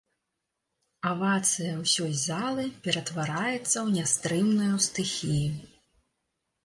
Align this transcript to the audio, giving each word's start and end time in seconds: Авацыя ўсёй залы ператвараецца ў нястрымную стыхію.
Авацыя 1.09 1.73
ўсёй 1.83 2.13
залы 2.27 2.65
ператвараецца 2.87 3.73
ў 3.85 4.01
нястрымную 4.01 4.73
стыхію. 4.87 5.51